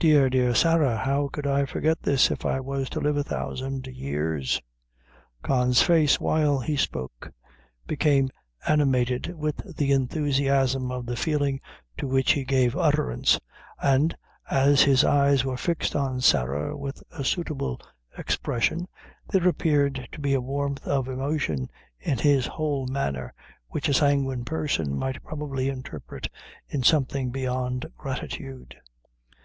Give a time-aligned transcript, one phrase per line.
[0.00, 3.86] Dear, dear Sarah, how could I forget this if I was to live a thousand
[3.86, 4.60] years?"
[5.44, 7.30] Con's face, while he spoke,
[7.86, 8.28] became
[8.66, 11.60] animated with the enthusiasm of the feeling
[11.96, 13.38] to which he gave utterance,
[13.80, 14.16] and,
[14.50, 17.80] as his eyes were fixed on Sarah with a suitable
[18.18, 18.88] expression,
[19.28, 21.70] there appeared to be a warmth of emotion
[22.00, 23.32] in his whole manner
[23.68, 26.26] which a sanguine person might probably interpret
[26.68, 28.74] in something beyond gratitude.